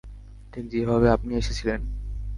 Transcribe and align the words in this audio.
ঠিক 0.53 0.65
যেভাবে 0.71 1.07
আপনি 1.09 1.31
এসেছিলেন। 1.35 1.79